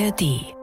[0.00, 0.54] ARD.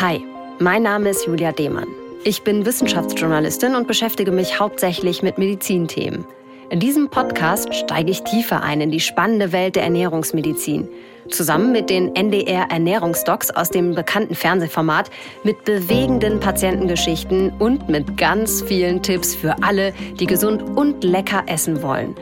[0.00, 0.24] Hi,
[0.60, 1.88] mein Name ist Julia Demann.
[2.22, 6.24] Ich bin Wissenschaftsjournalistin und beschäftige mich hauptsächlich mit Medizinthemen.
[6.70, 10.88] In diesem Podcast steige ich tiefer ein in die spannende Welt der Ernährungsmedizin.
[11.28, 15.10] Zusammen mit den NDR Ernährungsdocs aus dem bekannten Fernsehformat,
[15.42, 21.82] mit bewegenden Patientengeschichten und mit ganz vielen Tipps für alle, die gesund und lecker essen
[21.82, 22.14] wollen.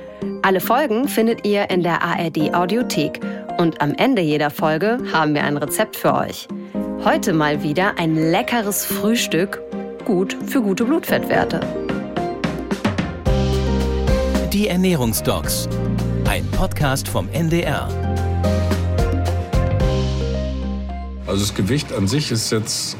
[0.44, 3.20] Alle Folgen findet ihr in der ARD Audiothek
[3.58, 6.48] und am Ende jeder Folge haben wir ein Rezept für euch.
[7.04, 9.62] Heute mal wieder ein leckeres Frühstück,
[10.04, 11.60] gut für gute Blutfettwerte.
[14.52, 15.68] Die Ernährungsdocs.
[16.28, 17.88] Ein Podcast vom NDR.
[21.24, 22.96] Also das Gewicht an sich ist jetzt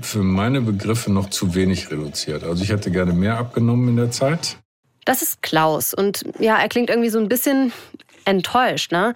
[0.00, 2.44] für meine Begriffe noch zu wenig reduziert.
[2.44, 4.56] Also ich hätte gerne mehr abgenommen in der Zeit.
[5.04, 7.72] Das ist Klaus und ja, er klingt irgendwie so ein bisschen
[8.24, 9.14] enttäuscht, ne?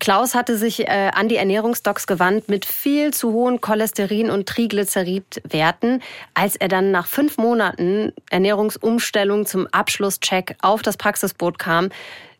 [0.00, 6.02] Klaus hatte sich äh, an die Ernährungsdocs gewandt mit viel zu hohen Cholesterin- und Triglyceridwerten.
[6.32, 11.90] Als er dann nach fünf Monaten Ernährungsumstellung zum Abschlusscheck auf das Praxisboot kam,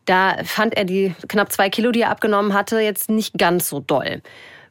[0.05, 3.79] da fand er die knapp zwei Kilo, die er abgenommen hatte, jetzt nicht ganz so
[3.79, 4.23] doll.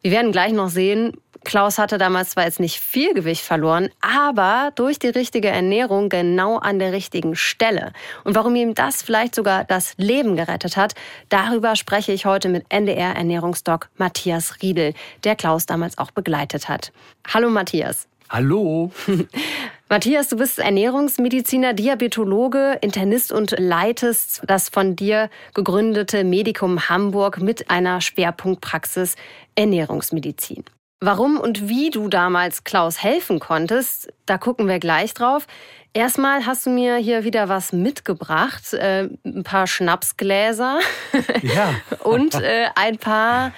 [0.03, 1.13] Wir werden gleich noch sehen,
[1.45, 6.59] Klaus hatte damals zwar jetzt nicht viel Gewicht verloren, aber durch die richtige Ernährung genau
[6.59, 7.93] an der richtigen Stelle.
[8.25, 10.95] Und warum ihm das vielleicht sogar das Leben gerettet hat,
[11.29, 14.93] darüber spreche ich heute mit NDR Ernährungsdoc Matthias Riedel,
[15.25, 16.93] der Klaus damals auch begleitet hat.
[17.33, 18.07] Hallo Matthias.
[18.29, 18.93] Hallo.
[19.89, 27.71] Matthias, du bist Ernährungsmediziner, Diabetologe, Internist und leitest das von dir gegründete Medikum Hamburg mit
[27.71, 29.17] einer Schwerpunktpraxis
[29.57, 30.65] Ernährungsmedizin.
[31.01, 35.47] Warum und wie du damals Klaus helfen konntest, da gucken wir gleich drauf.
[35.95, 40.79] Erstmal hast du mir hier wieder was mitgebracht, äh, ein paar Schnapsgläser
[41.43, 41.75] ja.
[42.05, 43.53] und äh, ein paar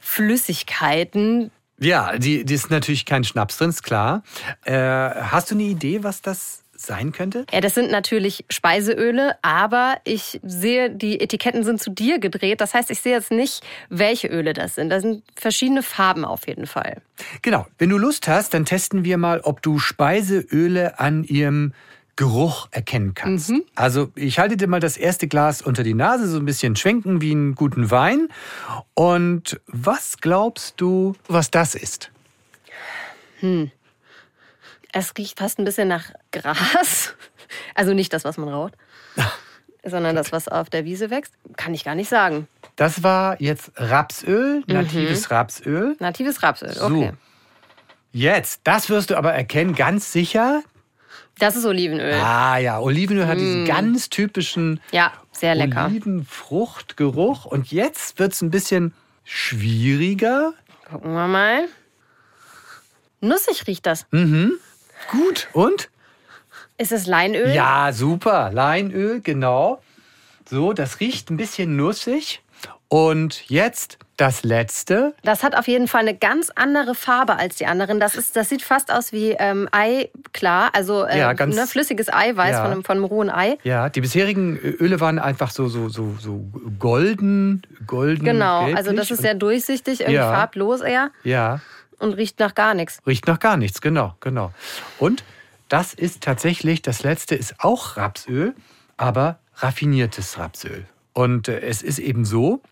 [0.00, 1.52] Flüssigkeiten.
[1.78, 4.22] Ja, die, die ist natürlich kein Schnaps drin, ist klar.
[4.64, 6.59] Äh, hast du eine Idee, was das
[6.90, 7.46] sein könnte?
[7.52, 12.60] Ja, das sind natürlich Speiseöle, aber ich sehe, die Etiketten sind zu dir gedreht.
[12.60, 14.90] Das heißt, ich sehe jetzt nicht, welche Öle das sind.
[14.90, 17.00] Da sind verschiedene Farben auf jeden Fall.
[17.42, 17.66] Genau.
[17.78, 21.72] Wenn du Lust hast, dann testen wir mal, ob du Speiseöle an ihrem
[22.16, 23.50] Geruch erkennen kannst.
[23.50, 23.62] Mhm.
[23.76, 27.20] Also ich halte dir mal das erste Glas unter die Nase, so ein bisschen schwenken
[27.20, 28.28] wie einen guten Wein.
[28.94, 32.10] Und was glaubst du, was das ist?
[33.38, 33.70] Hm.
[34.92, 37.14] Es riecht fast ein bisschen nach Gras.
[37.74, 38.74] Also nicht das, was man raucht,
[39.84, 41.34] sondern das, was auf der Wiese wächst.
[41.56, 42.46] Kann ich gar nicht sagen.
[42.76, 45.34] Das war jetzt Rapsöl, natives mhm.
[45.34, 45.96] Rapsöl.
[45.98, 47.10] Natives Rapsöl, okay.
[47.10, 47.12] So.
[48.12, 50.62] Jetzt, das wirst du aber erkennen, ganz sicher.
[51.40, 52.14] Das ist Olivenöl.
[52.14, 53.28] Ah ja, Olivenöl mm.
[53.28, 53.66] hat diesen mm.
[53.66, 55.86] ganz typischen ja, sehr lecker.
[55.86, 57.46] Olivenfruchtgeruch.
[57.46, 60.52] Und jetzt wird es ein bisschen schwieriger.
[60.88, 61.66] Gucken wir mal.
[63.20, 64.06] Nussig riecht das.
[64.10, 64.52] Mhm.
[65.08, 65.48] Gut.
[65.52, 65.88] Und?
[66.78, 67.50] Ist es Leinöl?
[67.50, 68.50] Ja, super.
[68.52, 69.82] Leinöl, genau.
[70.48, 72.42] So, das riecht ein bisschen nussig.
[72.88, 75.14] Und jetzt das letzte.
[75.22, 78.00] Das hat auf jeden Fall eine ganz andere Farbe als die anderen.
[78.00, 82.12] Das, ist, das sieht fast aus wie ähm, Eiklar, also äh, ja, ganz, ne, flüssiges
[82.12, 82.62] Eiweiß ja.
[82.62, 83.58] von, einem, von einem rohen Ei.
[83.62, 86.44] Ja, die bisherigen Öle waren einfach so, so, so, so
[86.78, 88.24] golden, golden.
[88.24, 88.76] Genau, gelblich.
[88.76, 90.32] also das ist sehr durchsichtig, irgendwie ja.
[90.32, 91.10] farblos eher.
[91.24, 91.60] Ja
[92.00, 92.98] und riecht nach gar nichts.
[93.06, 94.52] Riecht nach gar nichts, genau, genau.
[94.98, 95.24] Und
[95.68, 98.54] das ist tatsächlich, das letzte ist auch Rapsöl,
[98.96, 100.86] aber raffiniertes Rapsöl.
[101.12, 102.62] Und äh, es ist eben so,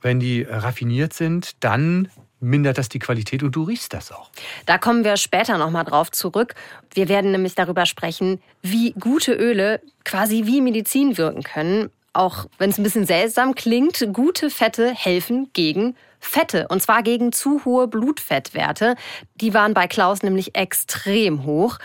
[0.00, 2.08] wenn die raffiniert sind, dann
[2.40, 4.30] mindert das die Qualität und du riechst das auch.
[4.66, 6.54] Da kommen wir später nochmal drauf zurück.
[6.94, 11.90] Wir werden nämlich darüber sprechen, wie gute Öle quasi wie Medizin wirken können.
[12.12, 17.32] Auch wenn es ein bisschen seltsam klingt, gute Fette helfen gegen Fette, und zwar gegen
[17.32, 18.96] zu hohe Blutfettwerte.
[19.36, 21.78] Die waren bei Klaus nämlich extrem hoch.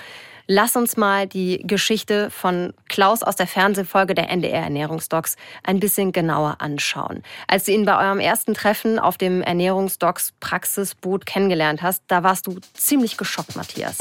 [0.48, 6.12] Lass uns mal die Geschichte von Klaus aus der Fernsehfolge der NDR Ernährungsdocs ein bisschen
[6.12, 7.24] genauer anschauen.
[7.48, 12.46] Als du ihn bei eurem ersten Treffen auf dem Ernährungsdocs Praxisboot kennengelernt hast, da warst
[12.46, 13.98] du ziemlich geschockt, Matthias.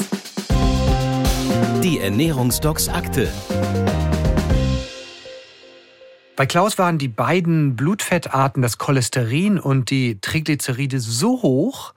[1.81, 3.31] Die Ernährungsdocs Akte.
[6.35, 11.93] Bei Klaus waren die beiden Blutfettarten, das Cholesterin und die Triglyceride, so hoch,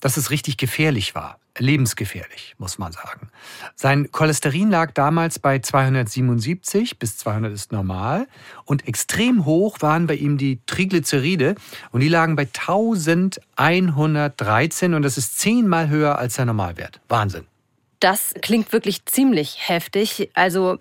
[0.00, 1.38] dass es richtig gefährlich war.
[1.56, 3.30] Lebensgefährlich, muss man sagen.
[3.74, 8.28] Sein Cholesterin lag damals bei 277 bis 200 ist normal.
[8.66, 11.54] Und extrem hoch waren bei ihm die Triglyceride
[11.90, 17.00] und die lagen bei 1113 und das ist zehnmal höher als der Normalwert.
[17.08, 17.46] Wahnsinn.
[18.00, 20.28] Das klingt wirklich ziemlich heftig.
[20.34, 20.78] Also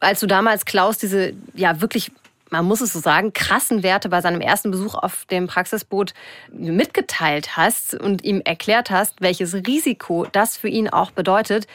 [0.00, 2.10] als du damals Klaus diese ja wirklich
[2.52, 6.12] man muss es so sagen, krassen Werte bei seinem ersten Besuch auf dem Praxisboot
[6.52, 11.66] mitgeteilt hast und ihm erklärt hast, welches Risiko das für ihn auch bedeutet,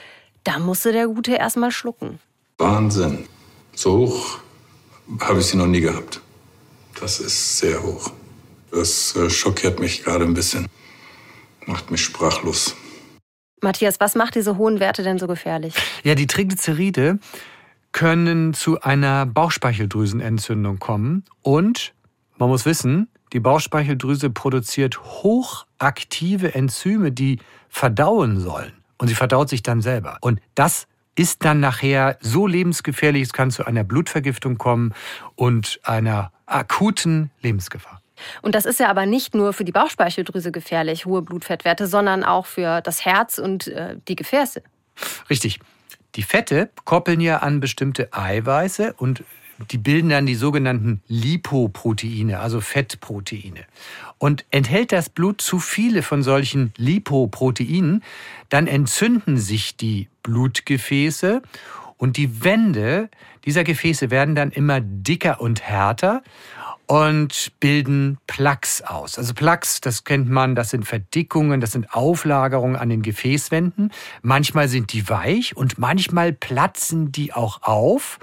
[0.43, 2.19] da musste der Gute erstmal schlucken.
[2.59, 3.27] Wahnsinn.
[3.73, 4.39] So hoch
[5.19, 6.21] habe ich sie noch nie gehabt.
[6.99, 8.11] Das ist sehr hoch.
[8.71, 10.67] Das äh, schockiert mich gerade ein bisschen.
[11.65, 12.75] Macht mich sprachlos.
[13.61, 15.73] Matthias, was macht diese hohen Werte denn so gefährlich?
[16.03, 17.17] Ja, die Triglyceride
[17.97, 21.25] können zu einer Bauchspeicheldrüsenentzündung kommen.
[21.41, 21.95] Und
[22.37, 27.39] man muss wissen, die Bauchspeicheldrüse produziert hochaktive Enzyme, die
[27.69, 28.73] verdauen sollen.
[28.99, 30.19] Und sie verdaut sich dann selber.
[30.21, 30.85] Und das
[31.15, 34.93] ist dann nachher so lebensgefährlich, es kann zu einer Blutvergiftung kommen
[35.33, 38.03] und einer akuten Lebensgefahr.
[38.43, 42.45] Und das ist ja aber nicht nur für die Bauchspeicheldrüse gefährlich, hohe Blutfettwerte, sondern auch
[42.45, 44.61] für das Herz und äh, die Gefäße.
[45.31, 45.59] Richtig.
[46.15, 49.23] Die Fette koppeln ja an bestimmte Eiweiße und
[49.71, 53.65] die bilden dann die sogenannten Lipoproteine, also Fettproteine.
[54.17, 58.03] Und enthält das Blut zu viele von solchen Lipoproteinen,
[58.49, 61.41] dann entzünden sich die Blutgefäße
[61.97, 63.09] und die Wände
[63.45, 66.21] dieser Gefäße werden dann immer dicker und härter
[66.87, 69.17] und bilden Plaques aus.
[69.17, 73.91] Also Plaques, das kennt man, das sind Verdickungen, das sind Auflagerungen an den Gefäßwänden.
[74.21, 78.19] Manchmal sind die weich und manchmal platzen die auch auf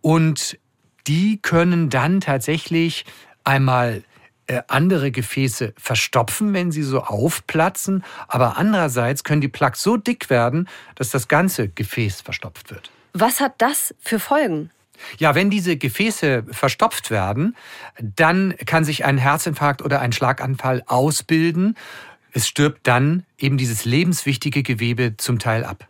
[0.00, 0.58] und
[1.06, 3.04] die können dann tatsächlich
[3.42, 4.04] einmal
[4.46, 10.30] äh, andere Gefäße verstopfen, wenn sie so aufplatzen, aber andererseits können die Plaques so dick
[10.30, 12.90] werden, dass das ganze Gefäß verstopft wird.
[13.12, 14.70] Was hat das für Folgen?
[15.18, 17.56] Ja, wenn diese Gefäße verstopft werden,
[18.00, 21.76] dann kann sich ein Herzinfarkt oder ein Schlaganfall ausbilden.
[22.32, 25.86] Es stirbt dann eben dieses lebenswichtige Gewebe zum Teil ab.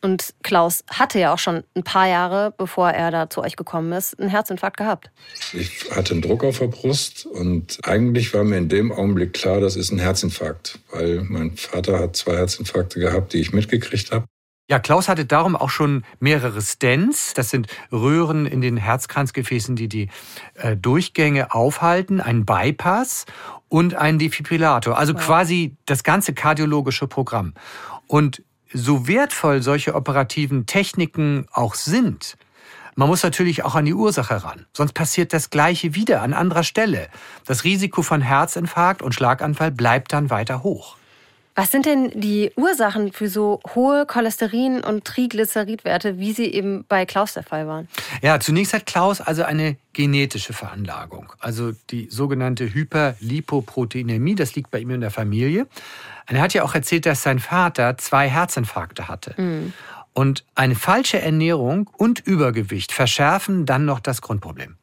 [0.00, 3.92] Und Klaus hatte ja auch schon ein paar Jahre, bevor er da zu euch gekommen
[3.92, 5.10] ist, einen Herzinfarkt gehabt.
[5.52, 9.60] Ich hatte einen Druck auf der Brust und eigentlich war mir in dem Augenblick klar,
[9.60, 14.26] das ist ein Herzinfarkt, weil mein Vater hat zwei Herzinfarkte gehabt, die ich mitgekriegt habe.
[14.70, 17.32] Ja, Klaus hatte darum auch schon mehrere Stents.
[17.32, 20.08] Das sind Röhren in den Herzkranzgefäßen, die die
[20.54, 23.24] äh, Durchgänge aufhalten, ein Bypass
[23.68, 24.98] und ein Defibrillator.
[24.98, 25.24] Also wow.
[25.24, 27.54] quasi das ganze kardiologische Programm.
[28.06, 32.36] Und so wertvoll solche operativen Techniken auch sind,
[32.94, 34.66] man muss natürlich auch an die Ursache ran.
[34.72, 37.08] Sonst passiert das Gleiche wieder an anderer Stelle.
[37.46, 40.97] Das Risiko von Herzinfarkt und Schlaganfall bleibt dann weiter hoch.
[41.58, 47.04] Was sind denn die Ursachen für so hohe Cholesterin- und Triglyceridwerte, wie sie eben bei
[47.04, 47.88] Klaus der Fall waren?
[48.22, 54.78] Ja, zunächst hat Klaus also eine genetische Veranlagung, also die sogenannte Hyperlipoproteinämie, das liegt bei
[54.78, 55.66] ihm in der Familie.
[56.30, 59.34] Und er hat ja auch erzählt, dass sein Vater zwei Herzinfarkte hatte.
[59.36, 59.72] Mhm.
[60.12, 64.76] Und eine falsche Ernährung und Übergewicht verschärfen dann noch das Grundproblem.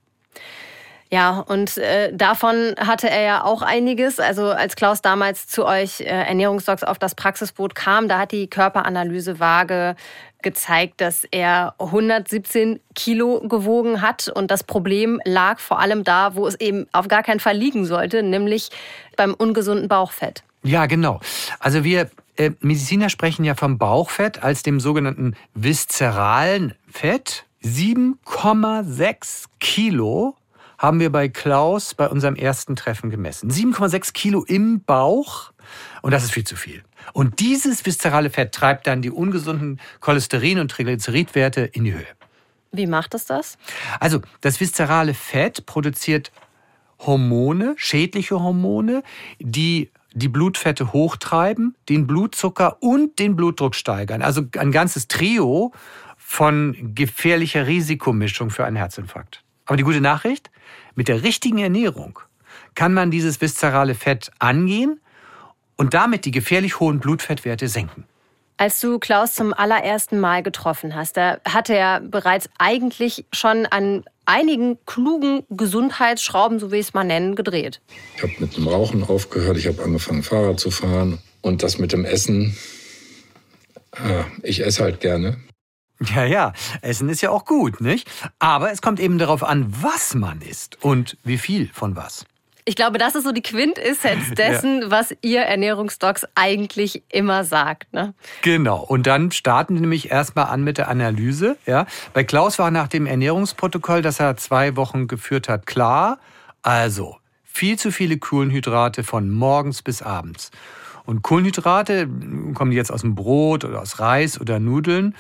[1.12, 4.20] Ja, und äh, davon hatte er ja auch einiges.
[4.20, 8.48] Also als Klaus damals zu euch äh, Ernährungsdocs auf das Praxisboot kam, da hat die
[8.48, 9.96] Körperanalysewaage
[10.42, 14.30] gezeigt, dass er 117 Kilo gewogen hat.
[14.30, 17.86] Und das Problem lag vor allem da, wo es eben auf gar keinen Fall liegen
[17.86, 18.70] sollte, nämlich
[19.16, 20.44] beim ungesunden Bauchfett.
[20.64, 21.20] Ja, genau.
[21.60, 27.46] Also wir äh, Mediziner sprechen ja vom Bauchfett als dem sogenannten viszeralen Fett.
[27.64, 30.36] 7,6 Kilo
[30.78, 33.50] haben wir bei Klaus bei unserem ersten Treffen gemessen.
[33.50, 35.52] 7,6 Kilo im Bauch
[36.02, 36.84] und das ist viel zu viel.
[37.14, 42.08] Und dieses viszerale Fett treibt dann die ungesunden Cholesterin- und Triglyceridwerte in die Höhe.
[42.72, 43.58] Wie macht es das?
[44.00, 46.32] Also das viszerale Fett produziert
[47.00, 49.04] Hormone, schädliche Hormone,
[49.40, 54.22] die die Blutfette hochtreiben, den Blutzucker und den Blutdruck steigern.
[54.22, 55.74] Also ein ganzes Trio
[56.18, 59.45] von gefährlicher Risikomischung für einen Herzinfarkt.
[59.66, 60.52] Aber die gute Nachricht,
[60.96, 62.20] mit der richtigen Ernährung
[62.76, 65.00] kann man dieses viszerale Fett angehen
[65.76, 68.06] und damit die gefährlich hohen Blutfettwerte senken.
[68.58, 74.06] Als du Klaus zum allerersten Mal getroffen hast, da hatte er bereits eigentlich schon an
[74.26, 77.82] einigen klugen Gesundheitsschrauben, so wie ich es mal nennen, gedreht.
[78.16, 81.20] Ich habe mit dem Rauchen aufgehört, ich habe angefangen, Fahrrad zu fahren.
[81.42, 82.58] Und das mit dem Essen,
[83.92, 85.38] ah, ich esse halt gerne.
[86.00, 88.10] Ja, ja, Essen ist ja auch gut, nicht?
[88.40, 92.26] Aber es kommt eben darauf an, was man isst und wie viel von was.
[92.68, 94.92] Ich glaube, das ist so die Quintessenz dessen, ja.
[94.92, 97.94] was ihr Ernährungsdocs eigentlich immer sagt.
[97.94, 98.16] Ne?
[98.42, 98.80] Genau.
[98.80, 101.58] Und dann starten wir nämlich erstmal an mit der Analyse.
[101.68, 101.86] Ja?
[102.14, 106.18] Bei Klaus war nach dem Ernährungsprotokoll, das er zwei Wochen geführt hat, klar.
[106.64, 110.50] Also viel zu viele Kohlenhydrate von morgens bis abends.
[111.06, 112.10] Und Kohlenhydrate
[112.56, 115.16] kommen jetzt aus dem Brot oder aus Reis oder Nudeln.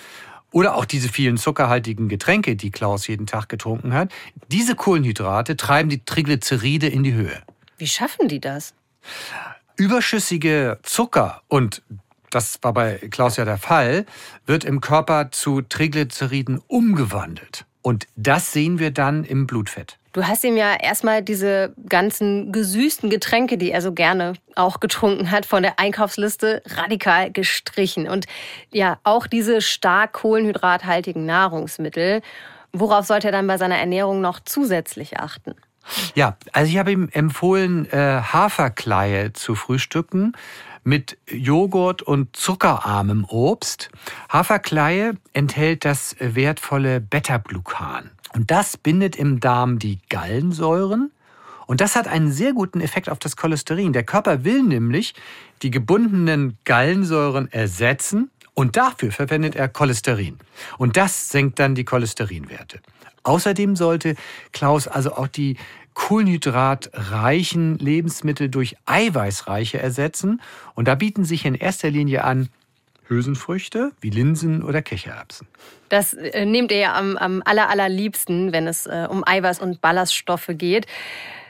[0.56, 4.10] Oder auch diese vielen zuckerhaltigen Getränke, die Klaus jeden Tag getrunken hat,
[4.50, 7.44] diese Kohlenhydrate treiben die Triglyceride in die Höhe.
[7.78, 8.74] Wie schaffen die das?
[9.76, 11.82] Überschüssige Zucker und
[12.30, 14.06] das war bei Klaus ja der Fall,
[14.46, 17.66] wird im Körper zu Triglyceriden umgewandelt.
[17.82, 20.00] Und das sehen wir dann im Blutfett.
[20.16, 25.30] Du hast ihm ja erstmal diese ganzen gesüßten Getränke, die er so gerne auch getrunken
[25.30, 28.08] hat, von der Einkaufsliste radikal gestrichen.
[28.08, 28.26] Und
[28.72, 32.22] ja, auch diese stark kohlenhydrathaltigen Nahrungsmittel.
[32.72, 35.54] Worauf sollte er dann bei seiner Ernährung noch zusätzlich achten?
[36.14, 40.32] Ja, also ich habe ihm empfohlen, äh, Haferkleie zu frühstücken
[40.86, 43.90] mit Joghurt und zuckerarmem Obst.
[44.30, 48.12] Haferkleie enthält das wertvolle Beta-Glucan.
[48.36, 51.12] Und das bindet im Darm die Gallensäuren.
[51.68, 53.94] Und das hat einen sehr guten Effekt auf das Cholesterin.
[53.94, 55.16] Der Körper will nämlich
[55.62, 60.38] die gebundenen Gallensäuren ersetzen und dafür verwendet er Cholesterin.
[60.78, 62.82] Und das senkt dann die Cholesterinwerte.
[63.24, 64.16] Außerdem sollte
[64.52, 65.58] Klaus also auch die
[65.94, 70.42] kohlenhydratreichen Lebensmittel durch eiweißreiche ersetzen.
[70.76, 72.50] Und da bieten sich in erster Linie an
[73.08, 75.48] Hülsenfrüchte wie Linsen oder Kichererbsen.
[75.90, 79.82] Das äh, nehmt ihr ja am, am aller, allerliebsten, wenn es äh, um Eiweiß und
[79.82, 80.88] Ballaststoffe geht.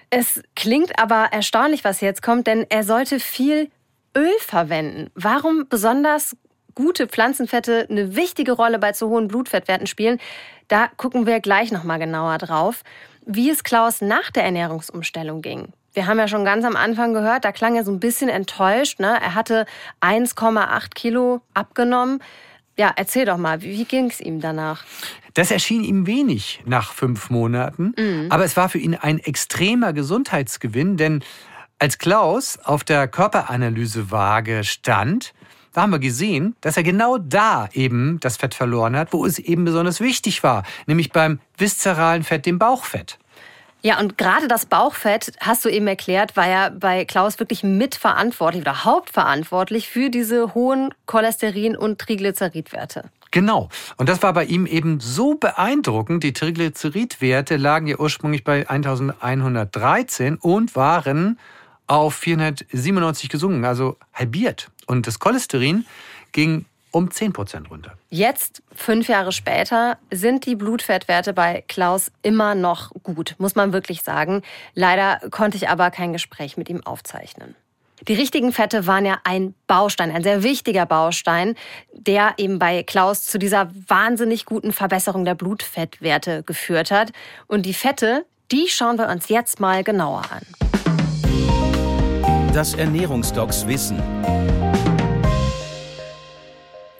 [0.09, 3.69] Es klingt aber erstaunlich, was jetzt kommt, denn er sollte viel
[4.15, 5.09] Öl verwenden.
[5.15, 6.37] Warum besonders
[6.73, 10.19] gute Pflanzenfette eine wichtige Rolle bei zu hohen Blutfettwerten spielen,
[10.67, 12.83] da gucken wir gleich noch mal genauer drauf
[13.25, 15.73] wie es Klaus nach der Ernährungsumstellung ging.
[15.95, 18.99] Wir haben ja schon ganz am Anfang gehört, da klang er so ein bisschen enttäuscht.
[18.99, 19.17] Ne?
[19.21, 19.65] Er hatte
[20.01, 22.21] 1,8 Kilo abgenommen.
[22.77, 24.83] Ja, erzähl doch mal, wie ging es ihm danach?
[25.33, 28.27] Das erschien ihm wenig nach fünf Monaten, mhm.
[28.29, 31.23] aber es war für ihn ein extremer Gesundheitsgewinn, denn
[31.79, 35.33] als Klaus auf der Körperanalysewaage stand,
[35.71, 39.39] da haben wir gesehen, dass er genau da eben das Fett verloren hat, wo es
[39.39, 43.19] eben besonders wichtig war, nämlich beim viszeralen Fett, dem Bauchfett.
[43.85, 48.63] Ja, und gerade das Bauchfett, hast du eben erklärt, war ja bei Klaus wirklich mitverantwortlich
[48.63, 53.11] oder hauptverantwortlich für diese hohen Cholesterin- und Triglyceridwerte.
[53.29, 53.69] Genau.
[53.97, 56.23] Und das war bei ihm eben so beeindruckend.
[56.23, 61.37] Die Triglyceridwerte lagen ja ursprünglich bei 1113 und waren
[61.85, 64.71] auf 497 gesunken, also halbiert.
[64.87, 65.85] Und das Cholesterin
[66.31, 66.65] ging
[66.95, 67.97] um 10 Prozent runter.
[68.09, 74.01] Jetzt, fünf Jahre später, sind die Blutfettwerte bei Klaus immer noch gut, muss man wirklich
[74.01, 74.43] sagen.
[74.75, 77.53] Leider konnte ich aber kein Gespräch mit ihm aufzeichnen.
[78.07, 81.55] Die richtigen Fette waren ja ein Baustein, ein sehr wichtiger Baustein,
[81.91, 87.11] der eben bei Klaus zu dieser wahnsinnig guten Verbesserung der Blutfettwerte geführt hat.
[87.47, 90.43] Und die Fette, die schauen wir uns jetzt mal genauer an.
[92.53, 94.01] Das Ernährungsdocs Wissen.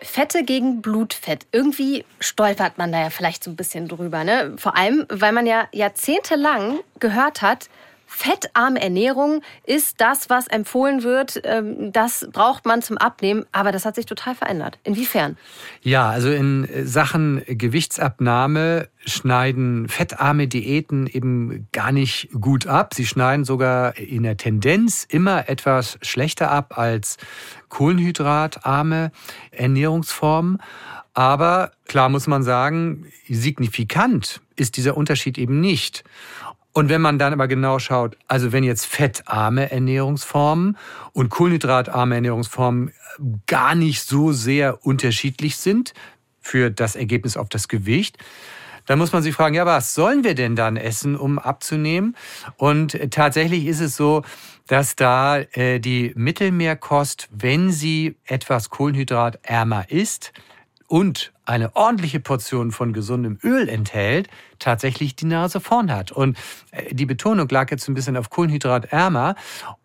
[0.05, 1.45] Fette gegen Blutfett.
[1.51, 4.24] Irgendwie stolpert man da ja vielleicht so ein bisschen drüber.
[4.24, 4.53] Ne?
[4.57, 7.69] Vor allem, weil man ja jahrzehntelang gehört hat,
[8.05, 11.41] fettarme Ernährung ist das, was empfohlen wird.
[11.43, 13.45] Ähm, das braucht man zum Abnehmen.
[13.51, 14.79] Aber das hat sich total verändert.
[14.83, 15.38] Inwiefern?
[15.81, 22.93] Ja, also in Sachen Gewichtsabnahme schneiden fettarme Diäten eben gar nicht gut ab.
[22.93, 27.17] Sie schneiden sogar in der Tendenz immer etwas schlechter ab als
[27.69, 29.12] kohlenhydratarme
[29.51, 30.62] Ernährungsformen.
[31.13, 36.03] Aber klar muss man sagen, signifikant ist dieser Unterschied eben nicht.
[36.77, 40.77] Und wenn man dann aber genau schaut, also wenn jetzt fettarme Ernährungsformen
[41.13, 42.91] und kohlenhydratarme Ernährungsformen
[43.48, 45.94] gar nicht so sehr unterschiedlich sind
[46.41, 48.17] für das Ergebnis auf das Gewicht,
[48.88, 52.17] dann muss man sich fragen, ja, was sollen wir denn dann essen, um abzunehmen?
[52.58, 54.24] Und tatsächlich ist es so,
[54.67, 60.34] dass da äh, die Mittelmeerkost, wenn sie etwas kohlenhydratärmer ist,
[60.87, 64.27] und eine ordentliche Portion von gesundem Öl enthält,
[64.59, 66.11] tatsächlich die Nase vorn hat.
[66.11, 66.37] Und
[66.71, 69.35] äh, die Betonung lag jetzt ein bisschen auf Kohlenhydratärmer.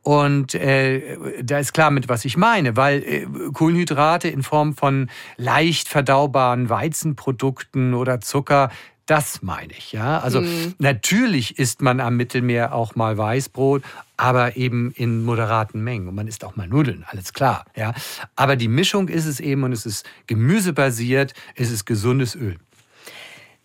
[0.02, 5.10] Und äh, da ist klar, mit was ich meine, weil äh, Kohlenhydrate in Form von
[5.36, 8.70] leicht verdaubaren Weizenprodukten oder Zucker
[9.10, 10.20] das meine ich, ja.
[10.20, 10.74] Also mhm.
[10.78, 13.82] natürlich isst man am Mittelmeer auch mal Weißbrot,
[14.16, 16.06] aber eben in moderaten Mengen.
[16.06, 17.92] Und man isst auch mal Nudeln, alles klar, ja.
[18.36, 22.58] Aber die Mischung ist es eben und es ist gemüsebasiert, es ist gesundes Öl.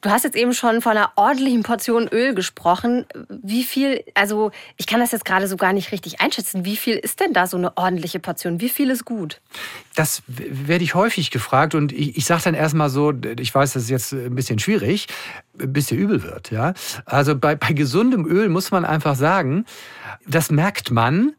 [0.06, 3.08] Du hast jetzt eben schon von einer ordentlichen Portion Öl gesprochen.
[3.28, 6.64] Wie viel, also ich kann das jetzt gerade so gar nicht richtig einschätzen.
[6.64, 8.62] Wie viel ist denn da so eine ordentliche Portion?
[8.62, 9.42] Wie viel ist gut?
[9.96, 13.86] Das werde ich häufig gefragt und ich, ich sage dann erstmal so, ich weiß, das
[13.86, 15.08] ist jetzt ein bisschen schwierig,
[15.54, 16.52] bis dir übel wird.
[16.52, 16.76] Ja?
[17.06, 19.66] Also bei, bei gesundem Öl muss man einfach sagen,
[20.28, 21.34] das merkt man,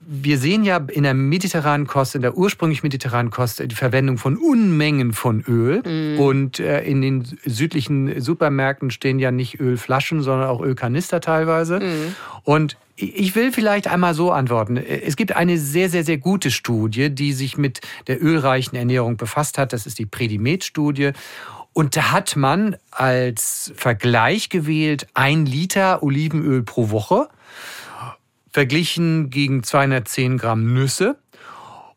[0.00, 4.36] Wir sehen ja in der mediterranen Kost, in der ursprünglich mediterranen Kost, die Verwendung von
[4.36, 5.82] Unmengen von Öl.
[5.84, 6.20] Mhm.
[6.20, 11.80] Und äh, in den südlichen Supermärkten stehen ja nicht Ölflaschen, sondern auch Ölkanister teilweise.
[11.80, 12.14] Mhm.
[12.44, 14.76] Und ich will vielleicht einmal so antworten.
[14.76, 19.58] Es gibt eine sehr, sehr, sehr gute Studie, die sich mit der ölreichen Ernährung befasst
[19.58, 19.72] hat.
[19.72, 21.12] Das ist die Predimed-Studie.
[21.72, 27.28] Und da hat man als Vergleich gewählt ein Liter Olivenöl pro Woche,
[28.52, 31.18] verglichen gegen 210 Gramm Nüsse.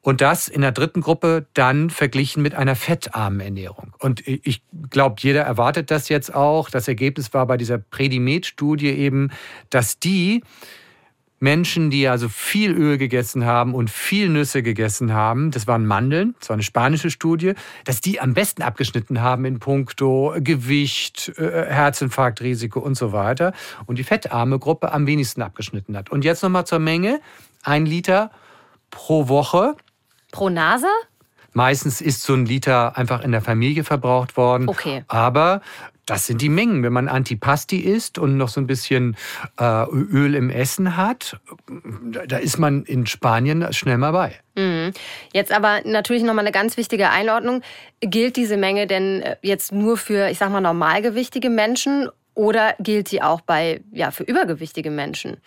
[0.02, 3.96] Und das in der dritten Gruppe dann verglichen mit einer fettarmen Ernährung.
[3.98, 6.70] Und ich glaube, jeder erwartet das jetzt auch.
[6.70, 9.32] Das Ergebnis war bei dieser Predimed-Studie eben,
[9.72, 10.44] dass die
[11.46, 16.34] Menschen, die also viel Öl gegessen haben und viel Nüsse gegessen haben, das waren Mandeln,
[16.40, 21.68] das war eine spanische Studie, dass die am besten abgeschnitten haben in puncto Gewicht, äh,
[21.70, 23.54] Herzinfarktrisiko und so weiter.
[23.86, 26.10] Und die fettarme Gruppe am wenigsten abgeschnitten hat.
[26.10, 27.22] Und jetzt nochmal zur Menge.
[27.62, 28.32] Ein Liter
[28.90, 29.75] pro Woche.
[30.32, 30.88] Pro Nase?
[31.54, 34.68] Meistens ist so ein Liter einfach in der Familie verbraucht worden.
[34.68, 35.04] Okay.
[35.08, 35.62] Aber
[36.06, 36.84] das sind die Mengen.
[36.84, 39.16] Wenn man Antipasti isst und noch so ein bisschen
[39.60, 41.40] äh, Öl im Essen hat,
[42.28, 44.36] da ist man in Spanien schnell mal bei.
[44.56, 44.92] Mhm.
[45.34, 47.62] Jetzt aber natürlich nochmal eine ganz wichtige Einordnung.
[48.02, 53.08] Gilt diese Menge denn äh, jetzt nur für, ich sag mal, normalgewichtige Menschen oder gilt
[53.08, 55.38] sie auch bei, ja, für übergewichtige Menschen?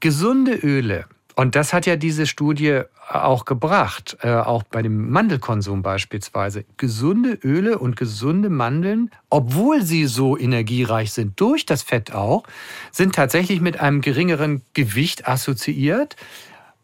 [0.00, 5.82] Gesunde Öle und das hat ja diese Studie auch gebracht, äh, auch bei dem Mandelkonsum
[5.82, 6.64] beispielsweise.
[6.76, 12.44] Gesunde Öle und gesunde Mandeln, obwohl sie so energiereich sind, durch das Fett auch,
[12.90, 16.16] sind tatsächlich mit einem geringeren Gewicht assoziiert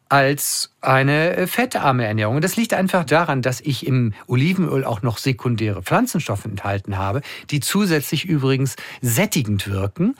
[0.08, 2.36] als eine äh, fettarme Ernährung.
[2.36, 7.20] Und das liegt einfach daran, dass ich im Olivenöl auch noch sekundäre Pflanzenstoffe enthalten habe,
[7.50, 10.16] die zusätzlich übrigens sättigend wirken.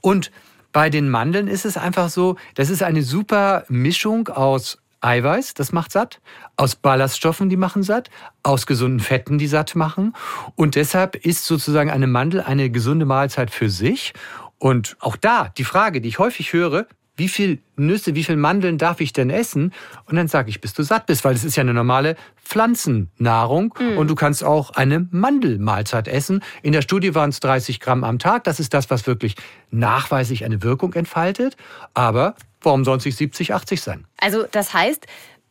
[0.00, 0.32] Und
[0.78, 5.72] bei den Mandeln ist es einfach so, das ist eine super Mischung aus Eiweiß, das
[5.72, 6.20] macht satt,
[6.54, 8.10] aus Ballaststoffen, die machen satt,
[8.44, 10.14] aus gesunden Fetten, die satt machen.
[10.54, 14.12] Und deshalb ist sozusagen eine Mandel eine gesunde Mahlzeit für sich.
[14.58, 16.86] Und auch da die Frage, die ich häufig höre,
[17.18, 19.72] wie viel Nüsse, wie viel Mandeln darf ich denn essen?
[20.06, 23.74] Und dann sage ich, bis du satt bist, weil es ist ja eine normale Pflanzennahrung
[23.78, 23.98] mhm.
[23.98, 26.42] und du kannst auch eine Mandelmahlzeit essen.
[26.62, 28.44] In der Studie waren es 30 Gramm am Tag.
[28.44, 29.34] Das ist das, was wirklich
[29.70, 31.56] nachweislich eine Wirkung entfaltet.
[31.92, 34.06] Aber warum sollen es nicht 70, 80 sein?
[34.18, 35.06] Also das heißt,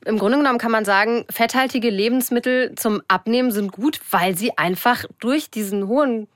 [0.06, 5.04] im Grunde genommen kann man sagen, fetthaltige Lebensmittel zum Abnehmen sind gut, weil sie einfach
[5.20, 6.28] durch diesen hohen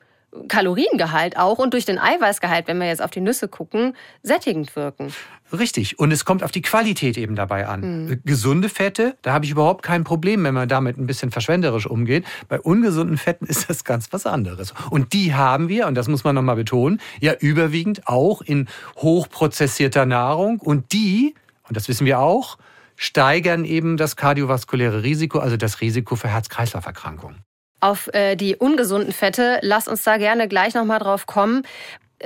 [0.47, 5.13] Kaloriengehalt auch und durch den Eiweißgehalt, wenn wir jetzt auf die Nüsse gucken, sättigend wirken.
[5.51, 5.99] Richtig.
[5.99, 8.05] Und es kommt auf die Qualität eben dabei an.
[8.05, 8.21] Mhm.
[8.23, 12.25] Gesunde Fette, da habe ich überhaupt kein Problem, wenn man damit ein bisschen verschwenderisch umgeht.
[12.47, 14.73] Bei ungesunden Fetten ist das ganz was anderes.
[14.89, 20.05] Und die haben wir, und das muss man nochmal betonen, ja überwiegend auch in hochprozessierter
[20.05, 20.59] Nahrung.
[20.59, 21.35] Und die,
[21.67, 22.57] und das wissen wir auch,
[22.95, 27.43] steigern eben das kardiovaskuläre Risiko, also das Risiko für Herz-Kreislauf-Erkrankungen
[27.81, 29.59] auf äh, die ungesunden Fette.
[29.61, 31.63] Lass uns da gerne gleich nochmal drauf kommen.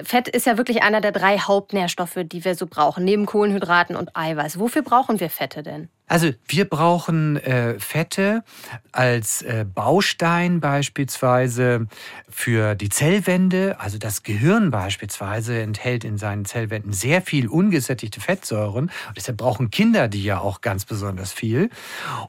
[0.04, 4.16] Fett ist ja wirklich einer der drei Hauptnährstoffe, die wir so brauchen, neben Kohlenhydraten und
[4.16, 4.60] Eiweiß.
[4.60, 5.90] Wofür brauchen wir Fette denn?
[6.08, 8.44] Also wir brauchen äh, Fette
[8.92, 11.88] als äh, Baustein beispielsweise
[12.30, 13.78] für die Zellwände.
[13.80, 18.86] Also das Gehirn beispielsweise enthält in seinen Zellwänden sehr viel ungesättigte Fettsäuren.
[19.08, 21.70] Und deshalb brauchen Kinder die ja auch ganz besonders viel.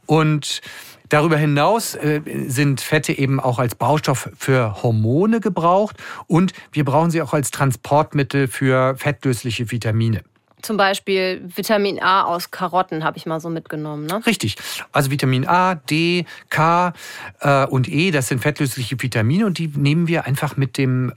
[0.06, 0.62] Und
[1.08, 7.10] Darüber hinaus äh, sind Fette eben auch als Baustoff für Hormone gebraucht und wir brauchen
[7.10, 10.22] sie auch als Transportmittel für fettlösliche Vitamine.
[10.62, 14.06] Zum Beispiel Vitamin A aus Karotten habe ich mal so mitgenommen.
[14.06, 14.24] Ne?
[14.26, 14.56] Richtig.
[14.90, 16.92] Also Vitamin A, D, K
[17.40, 21.12] äh, und E, das sind fettlösliche Vitamine und die nehmen wir einfach mit dem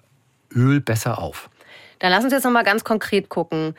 [0.54, 1.50] Öl besser auf.
[2.00, 3.76] Dann lass uns jetzt noch mal ganz konkret gucken.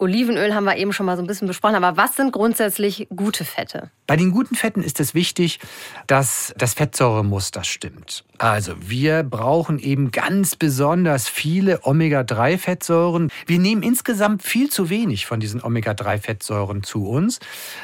[0.00, 3.44] Olivenöl haben wir eben schon mal so ein bisschen besprochen, aber was sind grundsätzlich gute
[3.44, 3.90] Fette?
[4.06, 5.60] Bei den guten Fetten ist es wichtig,
[6.06, 8.24] dass das Fettsäuremuster stimmt.
[8.40, 13.30] Also wir brauchen eben ganz besonders viele Omega-3-Fettsäuren.
[13.46, 17.38] Wir nehmen insgesamt viel zu wenig von diesen Omega-3-Fettsäuren zu uns,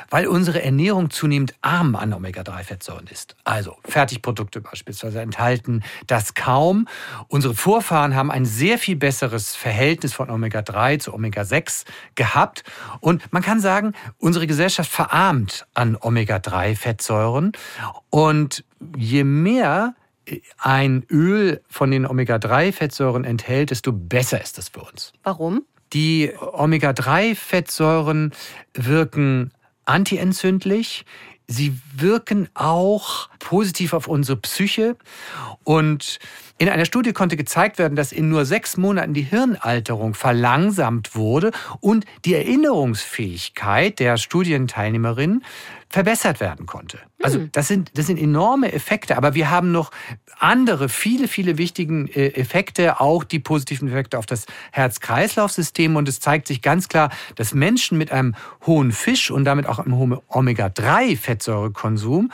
[0.09, 3.37] weil unsere Ernährung zunehmend arm an Omega-3-Fettsäuren ist.
[3.45, 6.89] Also Fertigprodukte beispielsweise enthalten das kaum.
[7.29, 12.65] Unsere Vorfahren haben ein sehr viel besseres Verhältnis von Omega-3 zu Omega-6 gehabt.
[13.01, 17.53] Und man kann sagen, unsere Gesellschaft verarmt an Omega-3-Fettsäuren.
[18.09, 18.65] Und
[18.97, 19.95] je mehr
[20.59, 25.13] ein Öl von den Omega-3-Fettsäuren enthält, desto besser ist es für uns.
[25.23, 25.65] Warum?
[25.93, 28.33] Die Omega-3-Fettsäuren
[28.75, 29.53] wirken
[29.85, 31.05] antientzündlich,
[31.47, 34.97] sie wirken auch positiv auf unsere Psyche.
[35.63, 36.19] Und
[36.59, 41.53] in einer Studie konnte gezeigt werden, dass in nur sechs Monaten die Hirnalterung verlangsamt wurde
[41.81, 45.45] und die Erinnerungsfähigkeit der Studienteilnehmerinnen
[45.89, 46.99] verbessert werden konnte.
[47.23, 47.51] Also hm.
[47.53, 49.91] das sind, das sind enorme Effekte, aber wir haben noch
[50.39, 55.97] andere, viele, viele wichtige äh, Effekte, auch die positiven Effekte auf das Herz-Kreislauf-System.
[55.97, 58.35] Und es zeigt sich ganz klar, dass Menschen mit einem
[58.67, 62.31] hohen Fisch und damit auch einem hohen Omega-3-Fettsäurekonsum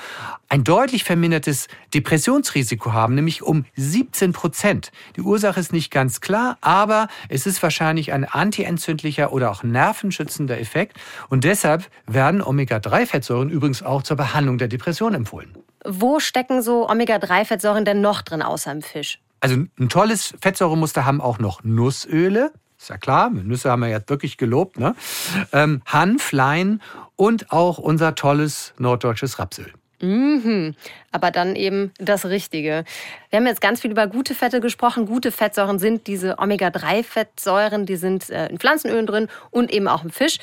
[0.49, 4.93] ein deutlich vermindertes Depressionsrisiko haben, nämlich um 17 Prozent.
[5.17, 10.61] Die Ursache ist nicht ganz klar, aber es ist wahrscheinlich ein antientzündlicher oder auch nervenschützender
[10.61, 10.99] Effekt.
[11.31, 15.57] Und deshalb werden Omega-3-Fettsäuren übrigens auch zur Behandlung der Depression empfohlen.
[15.85, 19.21] Wo stecken so Omega-3-Fettsäuren denn noch drin außer im Fisch?
[19.41, 22.53] Also ein tolles Fettsäuremuster haben auch noch Nussöle.
[22.79, 24.79] Ist ja klar, Nüsse haben wir jetzt wirklich gelobt.
[24.79, 24.95] Ne?
[25.53, 26.81] Ähm, Hanf, Lein
[27.17, 29.73] und auch unser tolles norddeutsches Rapsöl.
[30.03, 30.75] Mhm.
[31.13, 32.85] Aber dann eben das Richtige.
[33.31, 35.07] Wir haben jetzt ganz viel über gute Fette gesprochen.
[35.07, 40.11] Gute Fettsäuren sind diese Omega-3-Fettsäuren, die sind äh, in Pflanzenölen drin und eben auch im
[40.11, 40.39] Fisch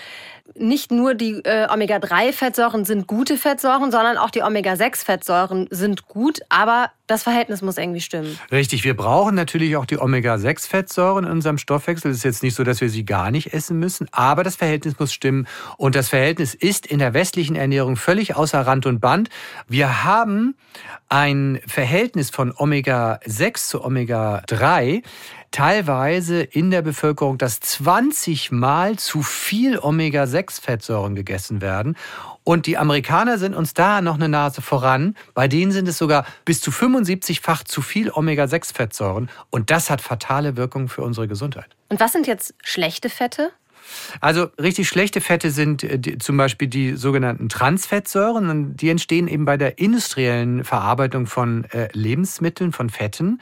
[0.55, 6.91] nicht nur die äh, Omega-3-Fettsäuren sind gute Fettsäuren, sondern auch die Omega-6-Fettsäuren sind gut, aber
[7.07, 8.37] das Verhältnis muss irgendwie stimmen.
[8.51, 12.11] Richtig, wir brauchen natürlich auch die Omega-6-Fettsäuren in unserem Stoffwechsel.
[12.11, 14.99] Es ist jetzt nicht so, dass wir sie gar nicht essen müssen, aber das Verhältnis
[14.99, 15.47] muss stimmen.
[15.77, 19.29] Und das Verhältnis ist in der westlichen Ernährung völlig außer Rand und Band.
[19.67, 20.55] Wir haben
[21.09, 25.01] ein Verhältnis von Omega-6 zu Omega-3,
[25.51, 31.95] teilweise in der Bevölkerung, dass 20 Mal zu viel Omega-6-Fettsäuren gegessen werden.
[32.43, 35.15] Und die Amerikaner sind uns da noch eine Nase voran.
[35.33, 39.29] Bei denen sind es sogar bis zu 75-fach zu viel Omega-6-Fettsäuren.
[39.49, 41.67] Und das hat fatale Wirkungen für unsere Gesundheit.
[41.89, 43.51] Und was sind jetzt schlechte Fette?
[44.19, 48.49] Also richtig schlechte Fette sind äh, die, zum Beispiel die sogenannten Transfettsäuren.
[48.49, 53.41] Und die entstehen eben bei der industriellen Verarbeitung von äh, Lebensmitteln, von Fetten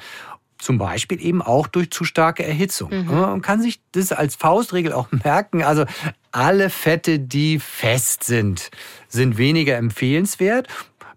[0.58, 2.90] zum Beispiel eben auch durch zu starke Erhitzung.
[2.92, 3.12] Mhm.
[3.12, 5.64] Man kann sich das als Faustregel auch merken.
[5.64, 5.86] Also
[6.32, 8.72] alle Fette, die fest sind,
[9.08, 10.68] sind weniger empfehlenswert.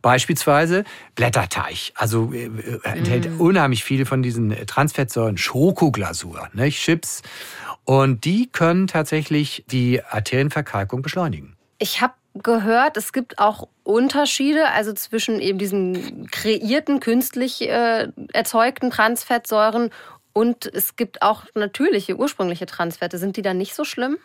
[0.02, 3.38] Beispielsweise Blätterteig, also äh, äh enthält mm.
[3.38, 7.20] unheimlich viele von diesen Transfettsäuren, Schokoglasur, ne, Chips.
[7.84, 11.54] Und die können tatsächlich die Arterienverkalkung beschleunigen.
[11.78, 18.90] Ich habe gehört, es gibt auch Unterschiede, also zwischen eben diesen kreierten, künstlich äh, erzeugten
[18.90, 19.90] Transfettsäuren
[20.32, 23.18] und es gibt auch natürliche, ursprüngliche Transfette.
[23.18, 24.16] Sind die dann nicht so schlimm?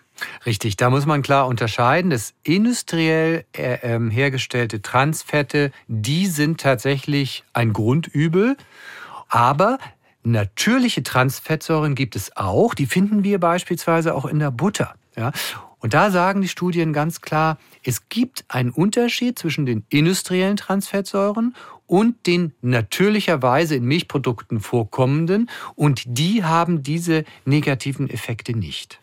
[0.46, 2.12] Richtig, da muss man klar unterscheiden.
[2.12, 8.56] Das industriell äh, ähm, hergestellte Transfette, die sind tatsächlich ein Grundübel.
[9.30, 9.80] Aber
[10.24, 12.76] natürliche Transfettsäuren gibt es auch.
[12.76, 14.94] Die finden wir beispielsweise auch in der Butter.
[15.16, 15.32] Ja?
[15.80, 21.56] Und da sagen die Studien ganz klar, es gibt einen Unterschied zwischen den industriellen Transfettsäuren
[21.88, 29.00] und den natürlicherweise in Milchprodukten vorkommenden und die haben diese negativen Effekte nicht.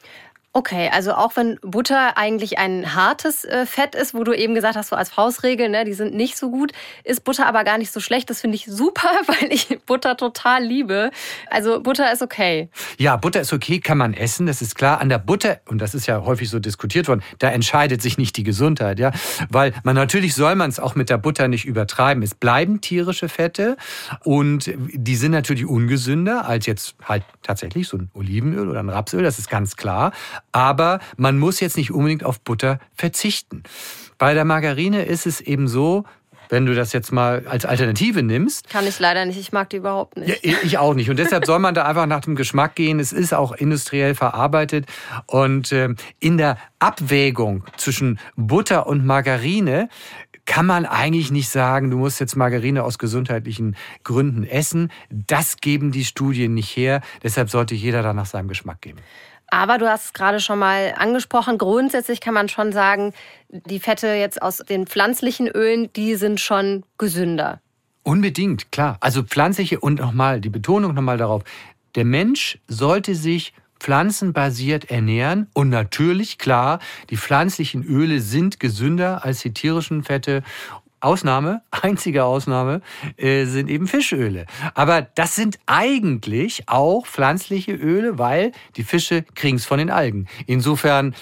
[0.54, 4.76] Okay, also auch wenn Butter eigentlich ein hartes äh, Fett ist, wo du eben gesagt
[4.76, 6.72] hast, so als Faustregel, ne, die sind nicht so gut,
[7.04, 8.28] ist Butter aber gar nicht so schlecht.
[8.28, 11.10] Das finde ich super, weil ich Butter total liebe.
[11.48, 12.68] Also Butter ist okay.
[12.98, 15.00] Ja, Butter ist okay, kann man essen, das ist klar.
[15.00, 18.36] An der Butter, und das ist ja häufig so diskutiert worden, da entscheidet sich nicht
[18.36, 19.10] die Gesundheit, ja.
[19.48, 22.22] Weil man natürlich soll man es auch mit der Butter nicht übertreiben.
[22.22, 23.78] Es bleiben tierische Fette
[24.22, 29.22] und die sind natürlich ungesünder als jetzt halt tatsächlich so ein Olivenöl oder ein Rapsöl,
[29.22, 30.12] das ist ganz klar.
[30.52, 33.62] Aber man muss jetzt nicht unbedingt auf Butter verzichten.
[34.18, 36.04] Bei der Margarine ist es eben so,
[36.52, 38.68] wenn du das jetzt mal als Alternative nimmst.
[38.68, 39.38] Kann ich leider nicht.
[39.38, 40.44] Ich mag die überhaupt nicht.
[40.44, 41.08] Ja, ich auch nicht.
[41.08, 43.00] Und deshalb soll man da einfach nach dem Geschmack gehen.
[43.00, 44.84] Es ist auch industriell verarbeitet.
[45.26, 49.88] Und äh, in der Abwägung zwischen Butter und Margarine
[50.44, 54.92] kann man eigentlich nicht sagen, du musst jetzt Margarine aus gesundheitlichen Gründen essen.
[55.08, 57.00] Das geben die Studien nicht her.
[57.22, 58.98] Deshalb sollte jeder da nach seinem Geschmack gehen.
[59.48, 63.12] Aber du hast es gerade schon mal angesprochen, grundsätzlich kann man schon sagen,
[63.48, 67.60] die Fette jetzt aus den pflanzlichen Ölen, die sind schon gesünder.
[68.02, 68.96] Unbedingt, klar.
[69.00, 71.42] Also pflanzliche und nochmal, die Betonung nochmal darauf,
[71.94, 76.78] der Mensch sollte sich pflanzenbasiert ernähren und natürlich, klar,
[77.10, 80.42] die pflanzlichen Öle sind gesünder als die tierischen Fette
[81.02, 82.80] Ausnahme, einzige Ausnahme,
[83.16, 84.46] äh, sind eben Fischöle.
[84.74, 90.28] Aber das sind eigentlich auch pflanzliche Öle, weil die Fische kriegen es von den Algen.
[90.46, 91.14] Insofern,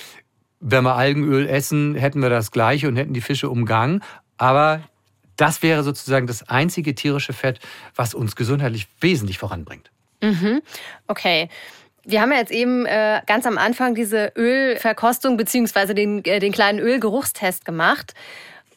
[0.61, 4.03] wenn wir Algenöl essen, hätten wir das gleiche und hätten die Fische umgangen.
[4.37, 4.83] Aber
[5.37, 7.61] das wäre sozusagen das einzige tierische Fett,
[7.95, 9.91] was uns gesundheitlich wesentlich voranbringt.
[10.23, 10.61] Mhm.
[11.07, 11.49] Okay.
[12.05, 16.53] Wir haben ja jetzt eben äh, ganz am Anfang diese Ölverkostung beziehungsweise den, äh, den
[16.53, 18.15] kleinen Ölgeruchstest gemacht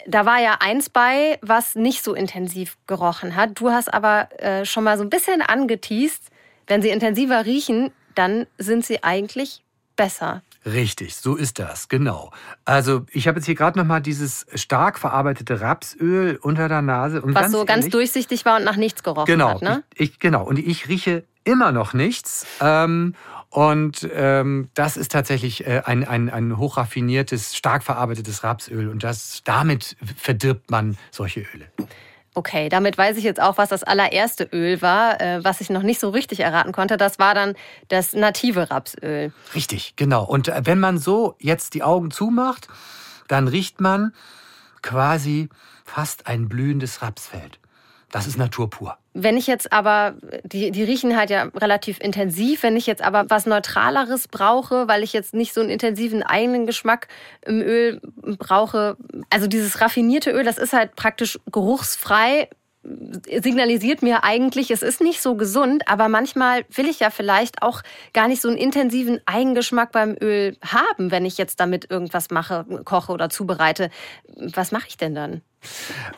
[0.07, 3.51] da war ja eins bei, was nicht so intensiv gerochen hat.
[3.55, 6.29] Du hast aber äh, schon mal so ein bisschen angeteased,
[6.67, 9.63] wenn sie intensiver riechen, dann sind sie eigentlich
[9.95, 10.41] besser.
[10.65, 12.31] Richtig, so ist das, genau.
[12.63, 17.21] Also ich habe jetzt hier gerade noch mal dieses stark verarbeitete Rapsöl unter der Nase.
[17.21, 19.83] Und Was ganz so ganz durchsichtig war und nach nichts gerochen genau, hat, ne?
[19.93, 22.45] Ich, ich, genau, und ich rieche immer noch nichts.
[22.61, 23.13] Ähm,
[23.53, 28.89] und ähm, das ist tatsächlich äh, ein, ein, ein hochraffiniertes, stark verarbeitetes Rapsöl.
[28.89, 31.67] Und das, damit verdirbt man solche Öle.
[32.33, 35.83] Okay, damit weiß ich jetzt auch, was das allererste Öl war, äh, was ich noch
[35.83, 36.97] nicht so richtig erraten konnte.
[36.97, 37.53] Das war dann
[37.89, 39.31] das native Rapsöl.
[39.53, 40.23] Richtig, genau.
[40.23, 42.67] Und äh, wenn man so jetzt die Augen zumacht,
[43.27, 44.15] dann riecht man
[44.81, 45.47] quasi
[45.85, 47.59] fast ein blühendes Rapsfeld.
[48.13, 48.95] Das ist Natur pur.
[49.15, 53.28] Wenn ich jetzt aber, die, die riechen halt ja relativ intensiv, wenn ich jetzt aber
[53.28, 57.08] was Neutraleres brauche, weil ich jetzt nicht so einen intensiven eigenen Geschmack
[57.43, 57.99] im Öl
[58.38, 58.97] brauche,
[59.32, 62.49] also dieses raffinierte Öl, das ist halt praktisch geruchsfrei,
[62.84, 67.82] signalisiert mir eigentlich, es ist nicht so gesund, aber manchmal will ich ja vielleicht auch
[68.13, 72.63] gar nicht so einen intensiven Eigengeschmack beim Öl haben, wenn ich jetzt damit irgendwas mache,
[72.86, 73.89] koche oder zubereite.
[74.54, 75.41] Was mache ich denn dann?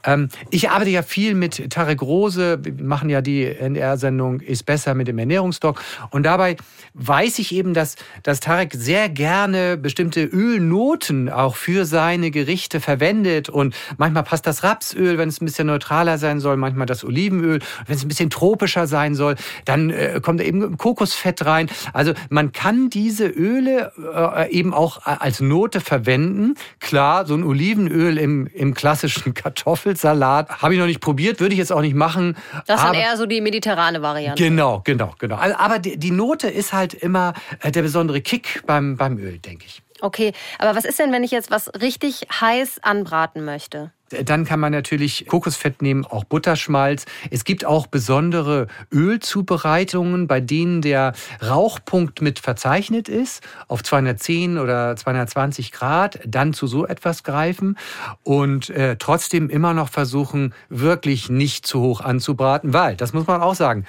[0.04, 4.94] Ähm, ich arbeite ja viel mit Tarek Rose, wir machen ja die NR-Sendung Ist besser
[4.96, 5.82] mit dem Ernährungsdoc.
[6.12, 6.58] Und dabei
[6.94, 13.50] weiß ich eben, dass, dass Tarek sehr gerne bestimmte Ölnoten auch für seine Gerichte verwendet.
[13.50, 17.60] Und manchmal passt das Rapsöl, wenn es ein bisschen neutraler sein soll, manchmal das Olivenöl.
[17.86, 21.70] Wenn es ein bisschen tropischer sein soll, dann äh, kommt eben Kokosfett rein.
[21.94, 26.56] Also man kann diese Öle äh, eben auch als Note verwenden.
[26.80, 30.62] Klar, so ein Olivenöl im, im klassischen Kartoffelsalat.
[30.62, 32.36] Habe ich noch nicht probiert, würde ich jetzt auch nicht machen.
[32.66, 34.44] Das ist dann eher so die mediterrane Variante.
[34.44, 35.36] Genau, genau, genau.
[35.36, 39.66] Aber die, die Note ist halt immer äh, der besondere Kick beim, beim Öl, denke
[39.66, 39.85] ich.
[40.02, 43.92] Okay, aber was ist denn, wenn ich jetzt was richtig heiß anbraten möchte?
[44.10, 47.06] Dann kann man natürlich Kokosfett nehmen, auch Butterschmalz.
[47.32, 54.96] Es gibt auch besondere Ölzubereitungen, bei denen der Rauchpunkt mit verzeichnet ist, auf 210 oder
[54.96, 57.78] 220 Grad, dann zu so etwas greifen
[58.24, 63.42] und äh, trotzdem immer noch versuchen, wirklich nicht zu hoch anzubraten, weil, das muss man
[63.42, 63.86] auch sagen,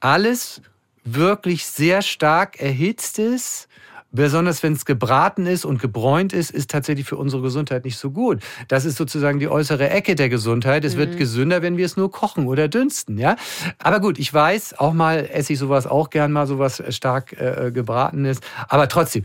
[0.00, 0.62] alles
[1.04, 3.68] wirklich sehr stark erhitztes
[4.12, 8.10] besonders wenn es gebraten ist und gebräunt ist, ist tatsächlich für unsere Gesundheit nicht so
[8.10, 8.42] gut.
[8.68, 10.84] Das ist sozusagen die äußere Ecke der Gesundheit.
[10.84, 10.98] Es mhm.
[10.98, 13.36] wird gesünder, wenn wir es nur kochen oder dünsten, ja.
[13.78, 17.70] Aber gut, ich weiß, auch mal esse ich sowas auch gern mal, sowas stark äh,
[17.72, 18.42] gebraten ist.
[18.68, 19.24] Aber trotzdem,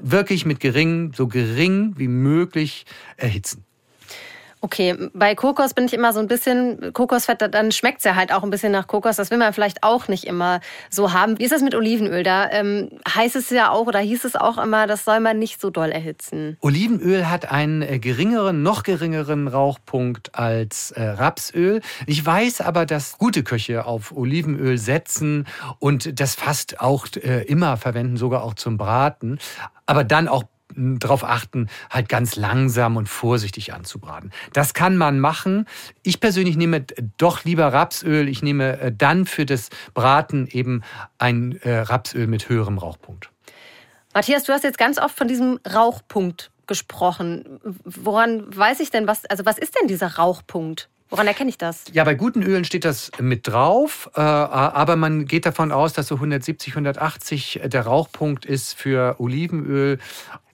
[0.00, 2.86] wirklich mit gering, so gering wie möglich
[3.16, 3.65] erhitzen.
[4.62, 8.32] Okay, bei Kokos bin ich immer so ein bisschen, Kokosfett, dann schmeckt es ja halt
[8.32, 9.16] auch ein bisschen nach Kokos.
[9.16, 11.38] Das will man vielleicht auch nicht immer so haben.
[11.38, 12.22] Wie ist das mit Olivenöl?
[12.22, 15.60] Da ähm, heißt es ja auch oder hieß es auch immer, das soll man nicht
[15.60, 16.56] so doll erhitzen.
[16.60, 21.82] Olivenöl hat einen äh, geringeren, noch geringeren Rauchpunkt als äh, Rapsöl.
[22.06, 25.46] Ich weiß aber, dass gute Köche auf Olivenöl setzen
[25.78, 29.38] und das fast auch äh, immer verwenden, sogar auch zum Braten.
[29.84, 30.44] Aber dann auch
[30.76, 34.30] darauf achten, halt ganz langsam und vorsichtig anzubraten.
[34.52, 35.66] Das kann man machen.
[36.02, 36.84] Ich persönlich nehme
[37.18, 38.28] doch lieber Rapsöl.
[38.28, 40.82] Ich nehme äh, dann für das Braten eben
[41.18, 43.30] ein äh, Rapsöl mit höherem Rauchpunkt.
[44.14, 47.60] Matthias, du hast jetzt ganz oft von diesem Rauchpunkt gesprochen.
[47.84, 50.88] Woran weiß ich denn, was, also was ist denn dieser Rauchpunkt?
[51.08, 51.84] Woran erkenne ich das?
[51.92, 56.08] Ja, bei guten Ölen steht das mit drauf, äh, aber man geht davon aus, dass
[56.08, 59.98] so 170, 180 der Rauchpunkt ist für Olivenöl.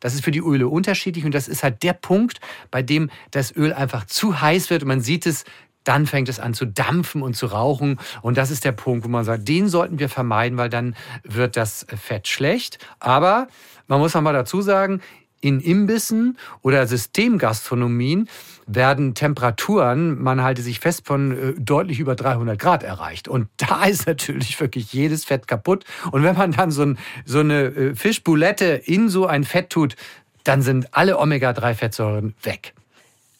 [0.00, 3.54] Das ist für die Öle unterschiedlich und das ist halt der Punkt, bei dem das
[3.56, 5.44] Öl einfach zu heiß wird und man sieht es,
[5.84, 7.98] dann fängt es an zu dampfen und zu rauchen.
[8.20, 11.56] Und das ist der Punkt, wo man sagt, den sollten wir vermeiden, weil dann wird
[11.56, 12.78] das Fett schlecht.
[13.00, 13.48] Aber
[13.88, 15.00] man muss noch mal dazu sagen,
[15.42, 18.28] in Imbissen oder Systemgastronomien
[18.66, 23.28] werden Temperaturen, man halte sich fest, von äh, deutlich über 300 Grad erreicht.
[23.28, 25.84] Und da ist natürlich wirklich jedes Fett kaputt.
[26.10, 29.96] Und wenn man dann so, ein, so eine äh, Fischboulette in so ein Fett tut,
[30.44, 32.74] dann sind alle Omega-3-Fettsäuren weg.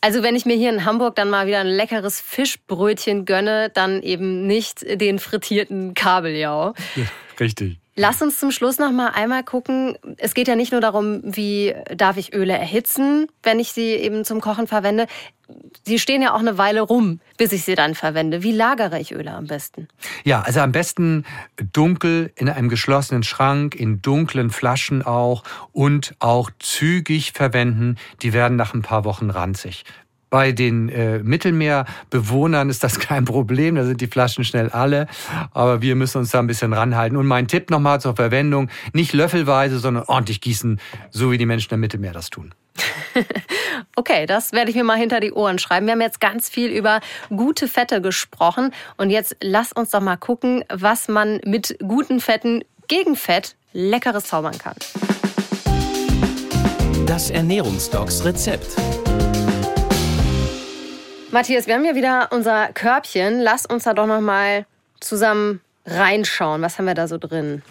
[0.01, 4.03] Also wenn ich mir hier in Hamburg dann mal wieder ein leckeres Fischbrötchen gönne, dann
[4.03, 6.75] eben nicht den frittierten Kabeljau.
[6.97, 7.05] Ja,
[7.39, 7.82] richtig.
[7.95, 9.99] Lass uns zum Schluss noch mal einmal gucken.
[10.17, 14.25] Es geht ja nicht nur darum, wie darf ich Öle erhitzen, wenn ich sie eben
[14.25, 15.07] zum Kochen verwende.
[15.85, 18.43] Sie stehen ja auch eine Weile rum, bis ich sie dann verwende.
[18.43, 19.89] Wie lagere ich Öle am besten?
[20.25, 21.27] Ja, also am besten
[21.75, 27.97] dunkel in einem geschlossenen Schrank, in dunklen Flaschen auch und auch zügig verwenden.
[28.23, 29.85] Die werden nach ein paar Wochen ranzig.
[30.33, 35.07] Bei den äh, Mittelmeerbewohnern ist das kein Problem, da sind die Flaschen schnell alle,
[35.53, 37.19] aber wir müssen uns da ein bisschen ranhalten.
[37.19, 41.75] Und mein Tipp nochmal zur Verwendung, nicht löffelweise, sondern ordentlich gießen, so wie die Menschen
[41.75, 42.55] im Mittelmeer das tun.
[43.97, 45.85] okay, das werde ich mir mal hinter die Ohren schreiben.
[45.85, 50.17] Wir haben jetzt ganz viel über gute Fette gesprochen und jetzt lass uns doch mal
[50.17, 54.77] gucken, was man mit guten Fetten gegen Fett leckeres zaubern kann.
[57.05, 58.79] Das Ernährungsdocs Rezept.
[61.33, 63.41] Matthias, wir haben ja wieder unser Körbchen.
[63.41, 64.67] Lass uns da doch noch mal
[65.01, 66.61] zusammen reinschauen.
[66.61, 67.63] Was haben wir da so drin?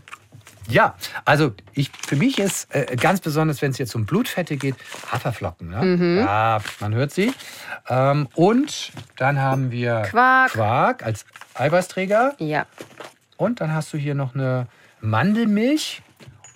[0.68, 0.96] Ja,
[1.26, 4.74] also ich, für mich ist äh, ganz besonders, wenn es jetzt um Blutfette geht,
[5.12, 5.70] Haferflocken.
[5.70, 5.86] Ne?
[5.86, 6.18] Mhm.
[6.18, 7.34] Ja, man hört sie.
[7.88, 10.54] Ähm, und dann haben wir Quark.
[10.54, 12.34] Quark als Eiweißträger.
[12.40, 12.66] Ja.
[13.38, 14.66] Und dann hast du hier noch eine
[15.02, 16.02] Mandelmilch.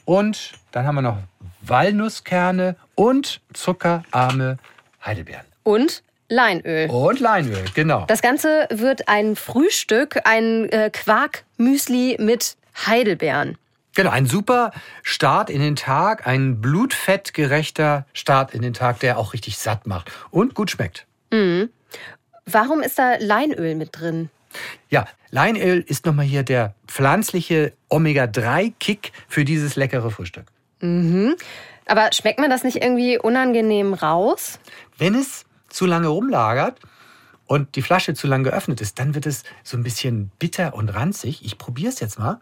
[0.06, 1.18] Und dann haben wir noch
[1.62, 4.58] Walnusskerne und zuckerarme
[5.06, 5.46] Heidelbeeren.
[5.62, 6.90] Und Leinöl.
[6.90, 8.06] Und Leinöl, genau.
[8.08, 13.58] Das Ganze wird ein Frühstück, ein äh, Quark-Müsli mit Heidelbeeren.
[13.96, 14.72] Genau, ein super
[15.04, 20.12] Start in den Tag, ein blutfettgerechter Start in den Tag, der auch richtig satt macht
[20.32, 21.06] und gut schmeckt.
[22.46, 24.30] Warum ist da Leinöl mit drin?
[24.90, 30.46] Ja, Leinöl ist nochmal hier der pflanzliche Omega-3-Kick für dieses leckere Frühstück.
[30.82, 34.60] Aber schmeckt man das nicht irgendwie unangenehm raus?
[34.98, 36.80] Wenn es zu lange rumlagert
[37.48, 40.90] und die Flasche zu lange geöffnet ist, dann wird es so ein bisschen bitter und
[40.90, 41.44] ranzig.
[41.46, 42.40] Ich probiere es jetzt mal.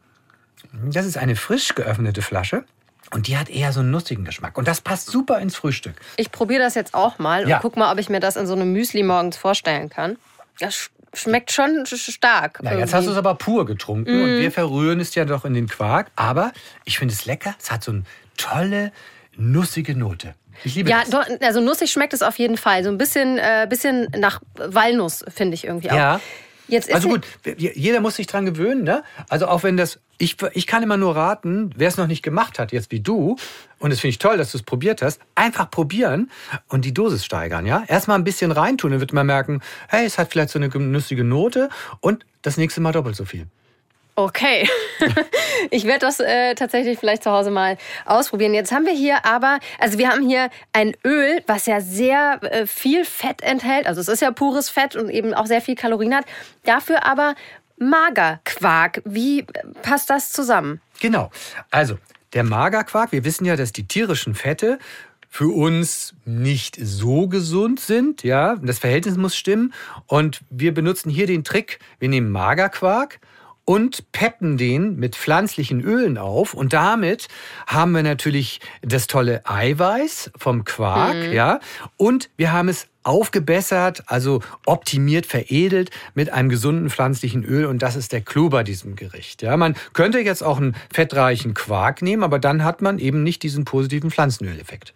[0.86, 2.64] Das ist eine frisch geöffnete Flasche
[3.12, 4.58] und die hat eher so einen nussigen Geschmack.
[4.58, 5.96] Und das passt super ins Frühstück.
[6.16, 7.58] Ich probiere das jetzt auch mal Ja.
[7.58, 10.18] und guck mal, ob ich mir das in so einem Müsli morgens vorstellen kann.
[10.60, 12.60] Das sch- schmeckt schon sch- stark.
[12.64, 15.54] Na, jetzt hast du es aber pur getrunken und wir verrühren es ja doch in
[15.54, 16.12] den Quark.
[16.16, 16.54] Aber
[16.86, 17.56] ich finde es lecker.
[17.60, 18.04] Es hat so eine
[18.38, 18.92] tolle,
[19.36, 20.34] nussige Note.
[20.64, 21.42] Ich liebe ja, das.
[21.42, 22.84] also nussig schmeckt es auf jeden Fall.
[22.84, 25.96] So ein bisschen, äh, bisschen nach Walnuss, finde ich irgendwie auch.
[25.96, 26.22] Ja.
[26.68, 27.26] Jetzt ist Also gut,
[27.58, 29.04] jeder muss sich dran gewöhnen, ne?
[29.28, 32.58] Also auch wenn das, ich, ich kann immer nur raten, wer es noch nicht gemacht
[32.58, 33.36] hat, jetzt wie du,
[33.80, 36.32] und das finde ich toll, dass du es probiert hast, einfach probieren
[36.70, 37.84] und die Dosis steigern, ja?
[37.88, 41.26] Erstmal ein bisschen reintun, dann wird man merken, hey, es hat vielleicht so eine genüssige
[41.26, 43.48] Note und das nächste Mal doppelt so viel.
[44.16, 44.70] Okay.
[45.72, 48.54] ich werde das äh, tatsächlich vielleicht zu Hause mal ausprobieren.
[48.54, 52.68] Jetzt haben wir hier aber, also wir haben hier ein Öl, was ja sehr äh,
[52.68, 53.88] viel Fett enthält.
[53.88, 56.26] Also es ist ja pures Fett und eben auch sehr viel Kalorien hat.
[56.64, 57.34] Dafür aber
[57.78, 59.02] Magerquark.
[59.06, 59.46] Wie äh,
[59.82, 60.80] passt das zusammen?
[61.02, 61.32] Genau.
[61.72, 61.98] Also,
[62.34, 64.80] der Magerquark, wir wissen ja, dass die tierischen Fette
[65.28, 69.74] für uns nicht so gesund sind, ja, das Verhältnis muss stimmen
[70.06, 73.20] und wir benutzen hier den Trick, wir nehmen Magerquark
[73.66, 77.28] und peppen den mit pflanzlichen Ölen auf und damit
[77.68, 81.60] haben wir natürlich das tolle Eiweiß vom Quark, ja,
[81.98, 87.96] und wir haben es aufgebessert, also optimiert, veredelt mit einem gesunden pflanzlichen Öl und das
[87.96, 89.42] ist der Clou bei diesem Gericht.
[89.42, 93.44] Ja, man könnte jetzt auch einen fettreichen Quark nehmen, aber dann hat man eben nicht
[93.44, 94.94] diesen positiven Pflanzenöleffekt.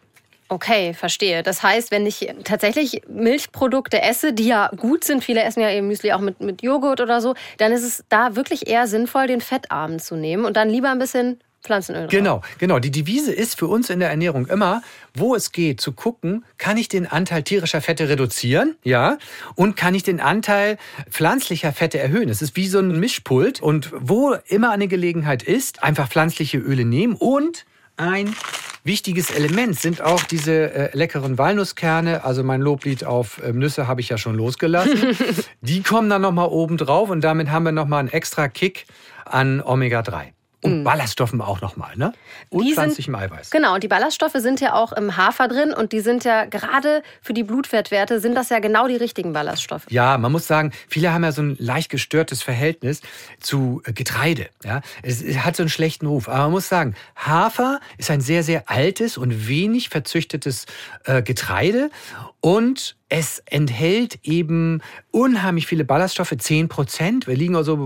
[0.49, 1.43] Okay, verstehe.
[1.43, 5.87] Das heißt, wenn ich tatsächlich Milchprodukte esse, die ja gut sind, viele essen ja eben
[5.87, 9.41] Müsli auch mit, mit Joghurt oder so, dann ist es da wirklich eher sinnvoll, den
[9.41, 12.07] Fettarm zu nehmen und dann lieber ein bisschen Pflanzenöl.
[12.07, 12.79] Genau, genau.
[12.79, 14.81] Die Devise ist für uns in der Ernährung immer,
[15.13, 19.17] wo es geht, zu gucken, kann ich den Anteil tierischer Fette reduzieren, ja,
[19.55, 20.77] und kann ich den Anteil
[21.09, 22.29] pflanzlicher Fette erhöhen.
[22.29, 26.85] Es ist wie so ein Mischpult und wo immer eine Gelegenheit ist, einfach pflanzliche Öle
[26.85, 27.65] nehmen und
[27.97, 28.35] ein
[28.87, 32.23] wichtiges Element sind auch diese äh, leckeren Walnusskerne.
[32.23, 35.15] Also mein Loblied auf ähm, Nüsse habe ich ja schon losgelassen.
[35.61, 38.85] Die kommen dann nochmal oben drauf und damit haben wir nochmal einen extra Kick
[39.25, 40.36] an Omega-3.
[40.67, 42.13] Und Ballaststoffen auch nochmal, ne?
[42.49, 42.61] Und.
[42.63, 43.49] Die sind- pflanzlichem Eiweiß.
[43.51, 47.01] Genau, und die Ballaststoffe sind ja auch im Hafer drin und die sind ja gerade
[47.21, 49.85] für die Blutfettwerte sind das ja genau die richtigen Ballaststoffe.
[49.89, 53.01] Ja, man muss sagen, viele haben ja so ein leicht gestörtes Verhältnis
[53.39, 54.47] zu äh, Getreide.
[54.63, 56.27] Ja, es es hat so einen schlechten Ruf.
[56.27, 60.65] Aber man muss sagen, Hafer ist ein sehr, sehr altes und wenig verzüchtetes
[61.05, 61.89] äh, Getreide
[62.41, 67.27] und es enthält eben unheimlich viele Ballaststoffe, 10 Prozent.
[67.27, 67.77] Wir liegen also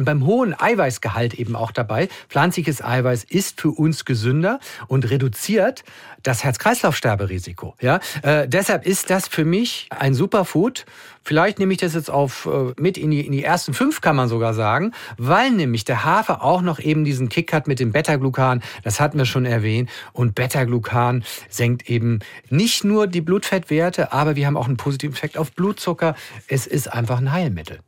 [0.00, 2.08] beim hohen Eiweißgehalt eben auch dabei.
[2.28, 5.84] Pflanzliches Eiweiß ist für uns gesünder und reduziert
[6.22, 7.76] das Herz-Kreislauf-Sterberisiko.
[7.80, 8.00] Ja?
[8.22, 10.86] Äh, deshalb ist das für mich ein Superfood.
[11.24, 14.16] Vielleicht nehme ich das jetzt auf, äh, mit in die, in die ersten fünf, kann
[14.16, 17.92] man sogar sagen, weil nämlich der Hafer auch noch eben diesen Kick hat mit dem
[17.92, 18.62] Beta-Glucan.
[18.82, 19.90] Das hatten wir schon erwähnt.
[20.12, 25.38] Und Beta-Glucan senkt eben nicht nur die Blutfettwerte, aber wir haben auch einen positiven Effekt
[25.38, 26.14] auf Blutzucker.
[26.48, 27.80] Es ist einfach ein Heilmittel.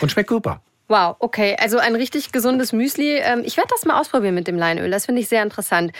[0.00, 0.60] Und schmeckt super.
[0.88, 3.18] Wow, okay, also ein richtig gesundes Müsli.
[3.18, 4.90] Ähm, Ich werde das mal ausprobieren mit dem Leinöl.
[4.90, 5.92] Das finde ich sehr interessant.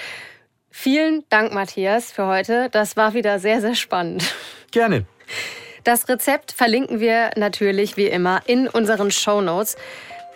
[0.70, 2.68] Vielen Dank, Matthias, für heute.
[2.70, 4.24] Das war wieder sehr, sehr spannend.
[4.70, 5.06] Gerne.
[5.84, 9.76] Das Rezept verlinken wir natürlich wie immer in unseren Show Notes.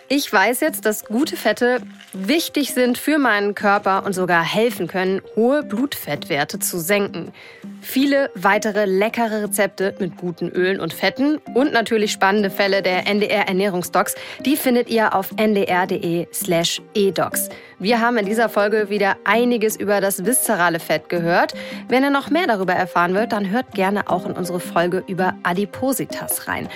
[0.09, 1.79] Ich weiß jetzt, dass gute Fette
[2.11, 7.31] wichtig sind für meinen Körper und sogar helfen können, hohe Blutfettwerte zu senken.
[7.81, 13.47] Viele weitere leckere Rezepte mit guten Ölen und Fetten und natürlich spannende Fälle der NDR
[13.47, 16.29] Ernährungsdocs, die findet ihr auf ndr.de/edocs.
[17.79, 21.53] Wir haben in dieser Folge wieder einiges über das viszerale Fett gehört.
[21.89, 25.35] Wenn ihr noch mehr darüber erfahren wollt, dann hört gerne auch in unsere Folge über
[25.43, 26.69] Adipositas rein.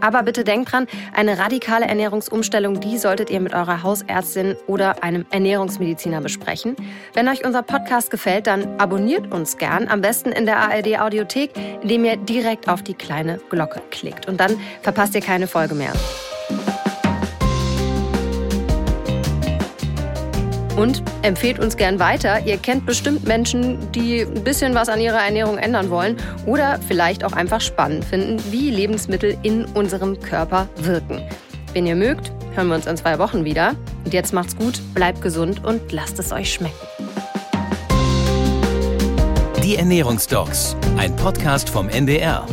[0.00, 5.24] Aber bitte denkt dran, eine radikale Ernährungsumstellung, die solltet ihr mit eurer Hausärztin oder einem
[5.30, 6.76] Ernährungsmediziner besprechen.
[7.14, 11.50] Wenn euch unser Podcast gefällt, dann abonniert uns gern, am besten in der ARD Audiothek,
[11.82, 14.28] indem ihr direkt auf die kleine Glocke klickt.
[14.28, 15.92] Und dann verpasst ihr keine Folge mehr.
[20.76, 22.44] Und empfehlt uns gern weiter.
[22.44, 26.16] Ihr kennt bestimmt Menschen, die ein bisschen was an ihrer Ernährung ändern wollen
[26.46, 31.22] oder vielleicht auch einfach spannend finden, wie Lebensmittel in unserem Körper wirken.
[31.72, 33.74] Wenn ihr mögt, hören wir uns in zwei Wochen wieder.
[34.04, 36.74] Und jetzt macht's gut, bleibt gesund und lasst es euch schmecken.
[39.62, 42.46] Die Ernährungsdocs, ein Podcast vom NDR